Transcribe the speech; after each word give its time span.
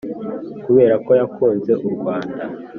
Kubera 0.65 0.95
ko 1.05 1.11
yankunze 1.19 1.71
u 1.87 1.89
rwanda 1.95 2.43